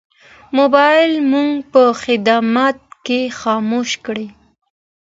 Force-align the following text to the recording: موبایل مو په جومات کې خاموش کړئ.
موبایل 0.57 1.13
مو 1.29 1.43
په 1.71 1.81
جومات 2.25 2.77
کې 3.05 3.19
خاموش 3.39 3.89
کړئ. 4.05 4.27